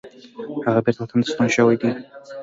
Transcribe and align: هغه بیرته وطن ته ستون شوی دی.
هغه 0.65 0.79
بیرته 0.85 0.99
وطن 1.03 1.19
ته 1.23 1.27
ستون 1.31 1.47
شوی 1.55 1.75
دی. 1.81 1.89